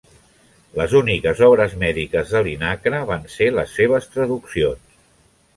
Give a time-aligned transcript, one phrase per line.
[0.79, 5.01] Les úniques obres mèdiques de Linacre van ser les seves traduccions.